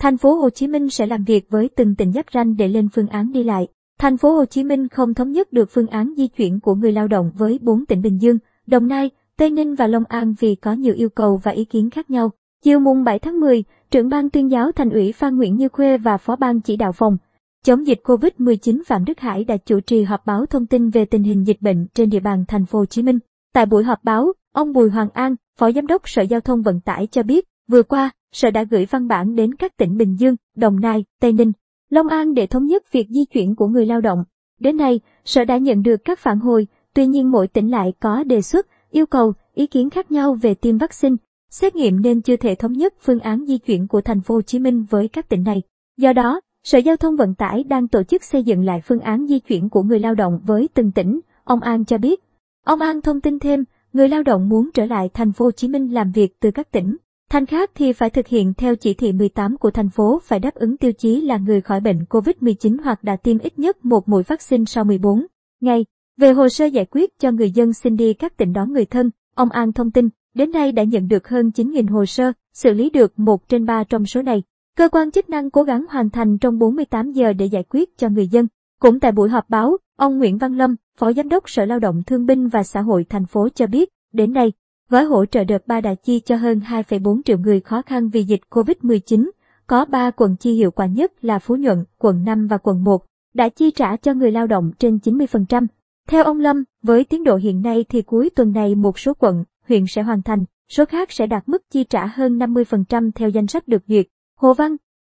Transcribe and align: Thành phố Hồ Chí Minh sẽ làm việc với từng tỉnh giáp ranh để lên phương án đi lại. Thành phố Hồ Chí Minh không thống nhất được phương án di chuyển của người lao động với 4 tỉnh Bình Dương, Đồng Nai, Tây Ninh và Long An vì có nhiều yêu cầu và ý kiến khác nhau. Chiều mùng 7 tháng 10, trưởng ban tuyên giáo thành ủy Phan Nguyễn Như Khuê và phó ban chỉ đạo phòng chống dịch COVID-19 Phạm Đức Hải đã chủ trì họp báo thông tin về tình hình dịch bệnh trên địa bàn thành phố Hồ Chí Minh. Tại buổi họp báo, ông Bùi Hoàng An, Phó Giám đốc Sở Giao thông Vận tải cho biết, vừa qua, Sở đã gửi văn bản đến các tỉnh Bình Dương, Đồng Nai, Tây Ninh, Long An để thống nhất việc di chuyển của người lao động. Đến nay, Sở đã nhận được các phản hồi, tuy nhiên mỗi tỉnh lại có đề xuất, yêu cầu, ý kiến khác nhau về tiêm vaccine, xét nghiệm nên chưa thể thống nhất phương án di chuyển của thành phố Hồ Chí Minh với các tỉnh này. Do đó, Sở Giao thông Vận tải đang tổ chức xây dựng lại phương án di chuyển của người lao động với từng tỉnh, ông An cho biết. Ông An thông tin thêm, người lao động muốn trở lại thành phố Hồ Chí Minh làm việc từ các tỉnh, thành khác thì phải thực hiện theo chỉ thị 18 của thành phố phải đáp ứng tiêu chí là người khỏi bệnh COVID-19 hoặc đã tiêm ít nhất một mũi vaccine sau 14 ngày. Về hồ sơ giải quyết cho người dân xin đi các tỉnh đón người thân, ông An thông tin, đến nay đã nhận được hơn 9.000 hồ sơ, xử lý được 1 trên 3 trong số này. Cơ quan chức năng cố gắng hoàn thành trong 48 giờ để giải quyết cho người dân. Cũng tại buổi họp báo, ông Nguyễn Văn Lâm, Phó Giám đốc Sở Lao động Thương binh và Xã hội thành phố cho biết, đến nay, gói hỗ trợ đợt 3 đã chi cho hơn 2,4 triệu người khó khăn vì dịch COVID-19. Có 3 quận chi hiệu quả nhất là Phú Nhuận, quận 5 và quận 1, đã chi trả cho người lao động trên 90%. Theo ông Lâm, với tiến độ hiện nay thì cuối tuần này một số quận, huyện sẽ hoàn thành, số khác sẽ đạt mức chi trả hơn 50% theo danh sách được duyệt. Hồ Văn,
Thành 0.00 0.16
phố 0.16 0.34
Hồ 0.34 0.50
Chí 0.50 0.66
Minh 0.66 0.90
sẽ 0.90 1.06
làm 1.06 1.24
việc 1.24 1.50
với 1.50 1.68
từng 1.76 1.94
tỉnh 1.94 2.12
giáp 2.12 2.26
ranh 2.34 2.56
để 2.56 2.68
lên 2.68 2.88
phương 2.94 3.08
án 3.08 3.32
đi 3.32 3.44
lại. 3.44 3.68
Thành 3.98 4.16
phố 4.16 4.32
Hồ 4.32 4.44
Chí 4.44 4.64
Minh 4.64 4.88
không 4.88 5.14
thống 5.14 5.32
nhất 5.32 5.52
được 5.52 5.70
phương 5.70 5.86
án 5.86 6.14
di 6.16 6.28
chuyển 6.28 6.60
của 6.60 6.74
người 6.74 6.92
lao 6.92 7.08
động 7.08 7.32
với 7.34 7.58
4 7.62 7.86
tỉnh 7.86 8.02
Bình 8.02 8.18
Dương, 8.20 8.38
Đồng 8.66 8.88
Nai, 8.88 9.10
Tây 9.36 9.50
Ninh 9.50 9.74
và 9.74 9.86
Long 9.86 10.04
An 10.08 10.34
vì 10.40 10.54
có 10.54 10.72
nhiều 10.72 10.94
yêu 10.94 11.08
cầu 11.08 11.40
và 11.42 11.52
ý 11.52 11.64
kiến 11.64 11.90
khác 11.90 12.10
nhau. 12.10 12.30
Chiều 12.64 12.80
mùng 12.80 13.04
7 13.04 13.18
tháng 13.18 13.40
10, 13.40 13.64
trưởng 13.90 14.08
ban 14.08 14.30
tuyên 14.30 14.50
giáo 14.50 14.72
thành 14.72 14.90
ủy 14.90 15.12
Phan 15.12 15.36
Nguyễn 15.36 15.56
Như 15.56 15.68
Khuê 15.68 15.98
và 15.98 16.16
phó 16.16 16.36
ban 16.36 16.60
chỉ 16.60 16.76
đạo 16.76 16.92
phòng 16.92 17.16
chống 17.64 17.86
dịch 17.86 18.00
COVID-19 18.04 18.82
Phạm 18.86 19.04
Đức 19.04 19.20
Hải 19.20 19.44
đã 19.44 19.56
chủ 19.56 19.80
trì 19.80 20.02
họp 20.02 20.26
báo 20.26 20.46
thông 20.46 20.66
tin 20.66 20.90
về 20.90 21.04
tình 21.04 21.22
hình 21.22 21.46
dịch 21.46 21.62
bệnh 21.62 21.86
trên 21.94 22.10
địa 22.10 22.20
bàn 22.20 22.44
thành 22.48 22.66
phố 22.66 22.78
Hồ 22.78 22.84
Chí 22.84 23.02
Minh. 23.02 23.18
Tại 23.52 23.66
buổi 23.66 23.84
họp 23.84 24.04
báo, 24.04 24.32
ông 24.52 24.72
Bùi 24.72 24.90
Hoàng 24.90 25.08
An, 25.12 25.34
Phó 25.58 25.72
Giám 25.72 25.86
đốc 25.86 26.08
Sở 26.08 26.22
Giao 26.22 26.40
thông 26.40 26.62
Vận 26.62 26.80
tải 26.80 27.06
cho 27.06 27.22
biết, 27.22 27.48
vừa 27.68 27.82
qua, 27.82 28.10
Sở 28.32 28.50
đã 28.50 28.64
gửi 28.64 28.86
văn 28.90 29.08
bản 29.08 29.34
đến 29.34 29.54
các 29.54 29.76
tỉnh 29.76 29.96
Bình 29.96 30.16
Dương, 30.18 30.36
Đồng 30.56 30.80
Nai, 30.80 31.04
Tây 31.20 31.32
Ninh, 31.32 31.52
Long 31.90 32.08
An 32.08 32.34
để 32.34 32.46
thống 32.46 32.66
nhất 32.66 32.92
việc 32.92 33.06
di 33.08 33.24
chuyển 33.24 33.54
của 33.54 33.66
người 33.68 33.86
lao 33.86 34.00
động. 34.00 34.24
Đến 34.60 34.76
nay, 34.76 35.00
Sở 35.24 35.44
đã 35.44 35.56
nhận 35.56 35.82
được 35.82 36.04
các 36.04 36.18
phản 36.18 36.38
hồi, 36.38 36.66
tuy 36.94 37.06
nhiên 37.06 37.30
mỗi 37.30 37.48
tỉnh 37.48 37.70
lại 37.70 37.92
có 38.00 38.24
đề 38.24 38.42
xuất, 38.42 38.66
yêu 38.90 39.06
cầu, 39.06 39.32
ý 39.54 39.66
kiến 39.66 39.90
khác 39.90 40.10
nhau 40.10 40.34
về 40.34 40.54
tiêm 40.54 40.78
vaccine, 40.78 41.16
xét 41.50 41.74
nghiệm 41.74 42.00
nên 42.00 42.22
chưa 42.22 42.36
thể 42.36 42.54
thống 42.54 42.72
nhất 42.72 42.94
phương 43.00 43.20
án 43.20 43.46
di 43.46 43.58
chuyển 43.58 43.86
của 43.86 44.00
thành 44.00 44.20
phố 44.20 44.34
Hồ 44.34 44.42
Chí 44.42 44.58
Minh 44.58 44.84
với 44.90 45.08
các 45.08 45.28
tỉnh 45.28 45.42
này. 45.42 45.62
Do 45.96 46.12
đó, 46.12 46.40
Sở 46.64 46.78
Giao 46.78 46.96
thông 46.96 47.16
Vận 47.16 47.34
tải 47.34 47.64
đang 47.64 47.88
tổ 47.88 48.02
chức 48.02 48.24
xây 48.24 48.42
dựng 48.42 48.64
lại 48.64 48.80
phương 48.84 49.00
án 49.00 49.26
di 49.26 49.38
chuyển 49.38 49.68
của 49.68 49.82
người 49.82 50.00
lao 50.00 50.14
động 50.14 50.40
với 50.46 50.68
từng 50.74 50.92
tỉnh, 50.92 51.20
ông 51.44 51.60
An 51.60 51.84
cho 51.84 51.98
biết. 51.98 52.20
Ông 52.64 52.80
An 52.80 53.00
thông 53.00 53.20
tin 53.20 53.38
thêm, 53.38 53.64
người 53.92 54.08
lao 54.08 54.22
động 54.22 54.48
muốn 54.48 54.70
trở 54.74 54.86
lại 54.86 55.08
thành 55.14 55.32
phố 55.32 55.44
Hồ 55.44 55.50
Chí 55.50 55.68
Minh 55.68 55.94
làm 55.94 56.12
việc 56.12 56.40
từ 56.40 56.50
các 56.50 56.72
tỉnh, 56.72 56.96
thành 57.30 57.46
khác 57.46 57.70
thì 57.74 57.92
phải 57.92 58.10
thực 58.10 58.26
hiện 58.26 58.54
theo 58.54 58.76
chỉ 58.76 58.94
thị 58.94 59.12
18 59.12 59.56
của 59.56 59.70
thành 59.70 59.90
phố 59.90 60.20
phải 60.24 60.38
đáp 60.38 60.54
ứng 60.54 60.76
tiêu 60.76 60.92
chí 60.92 61.20
là 61.20 61.36
người 61.36 61.60
khỏi 61.60 61.80
bệnh 61.80 62.04
COVID-19 62.04 62.76
hoặc 62.84 63.04
đã 63.04 63.16
tiêm 63.16 63.38
ít 63.38 63.58
nhất 63.58 63.84
một 63.84 64.08
mũi 64.08 64.22
vaccine 64.22 64.64
sau 64.64 64.84
14 64.84 65.26
ngày. 65.60 65.84
Về 66.16 66.32
hồ 66.32 66.48
sơ 66.48 66.64
giải 66.64 66.86
quyết 66.90 67.18
cho 67.18 67.30
người 67.30 67.50
dân 67.50 67.72
xin 67.72 67.96
đi 67.96 68.14
các 68.14 68.36
tỉnh 68.36 68.52
đón 68.52 68.72
người 68.72 68.84
thân, 68.84 69.10
ông 69.34 69.50
An 69.50 69.72
thông 69.72 69.90
tin, 69.90 70.08
đến 70.34 70.50
nay 70.50 70.72
đã 70.72 70.82
nhận 70.82 71.08
được 71.08 71.28
hơn 71.28 71.50
9.000 71.54 71.92
hồ 71.92 72.06
sơ, 72.06 72.32
xử 72.52 72.72
lý 72.72 72.90
được 72.90 73.18
1 73.18 73.48
trên 73.48 73.66
3 73.66 73.84
trong 73.84 74.06
số 74.06 74.22
này. 74.22 74.42
Cơ 74.76 74.88
quan 74.88 75.10
chức 75.10 75.28
năng 75.28 75.50
cố 75.50 75.62
gắng 75.62 75.84
hoàn 75.90 76.10
thành 76.10 76.38
trong 76.38 76.58
48 76.58 77.12
giờ 77.12 77.32
để 77.32 77.46
giải 77.46 77.64
quyết 77.70 77.98
cho 77.98 78.08
người 78.08 78.28
dân. 78.28 78.46
Cũng 78.80 79.00
tại 79.00 79.12
buổi 79.12 79.28
họp 79.28 79.50
báo, 79.50 79.76
ông 79.96 80.18
Nguyễn 80.18 80.38
Văn 80.38 80.56
Lâm, 80.56 80.76
Phó 80.98 81.12
Giám 81.12 81.28
đốc 81.28 81.50
Sở 81.50 81.64
Lao 81.64 81.78
động 81.78 82.02
Thương 82.06 82.26
binh 82.26 82.48
và 82.48 82.62
Xã 82.62 82.80
hội 82.80 83.04
thành 83.08 83.26
phố 83.26 83.48
cho 83.48 83.66
biết, 83.66 83.88
đến 84.12 84.32
nay, 84.32 84.52
gói 84.90 85.04
hỗ 85.04 85.26
trợ 85.26 85.44
đợt 85.44 85.66
3 85.66 85.80
đã 85.80 85.94
chi 85.94 86.20
cho 86.20 86.36
hơn 86.36 86.60
2,4 86.68 87.20
triệu 87.24 87.38
người 87.38 87.60
khó 87.60 87.82
khăn 87.82 88.08
vì 88.08 88.22
dịch 88.22 88.40
COVID-19. 88.50 89.30
Có 89.66 89.84
3 89.84 90.10
quận 90.10 90.36
chi 90.36 90.52
hiệu 90.52 90.70
quả 90.70 90.86
nhất 90.86 91.24
là 91.24 91.38
Phú 91.38 91.56
Nhuận, 91.56 91.84
quận 91.98 92.24
5 92.24 92.46
và 92.46 92.58
quận 92.58 92.84
1, 92.84 93.04
đã 93.34 93.48
chi 93.48 93.70
trả 93.70 93.96
cho 93.96 94.14
người 94.14 94.32
lao 94.32 94.46
động 94.46 94.70
trên 94.78 94.96
90%. 94.96 95.66
Theo 96.08 96.24
ông 96.24 96.40
Lâm, 96.40 96.64
với 96.82 97.04
tiến 97.04 97.24
độ 97.24 97.36
hiện 97.36 97.62
nay 97.62 97.84
thì 97.88 98.02
cuối 98.02 98.30
tuần 98.30 98.52
này 98.52 98.74
một 98.74 98.98
số 98.98 99.14
quận, 99.14 99.44
huyện 99.68 99.84
sẽ 99.88 100.02
hoàn 100.02 100.22
thành, 100.22 100.44
số 100.68 100.84
khác 100.84 101.12
sẽ 101.12 101.26
đạt 101.26 101.48
mức 101.48 101.62
chi 101.70 101.84
trả 101.84 102.06
hơn 102.06 102.38
50% 102.38 103.10
theo 103.14 103.28
danh 103.28 103.46
sách 103.46 103.68
được 103.68 103.82
duyệt. 103.86 104.06
Hồ 104.36 104.54
Văn, 104.54 104.76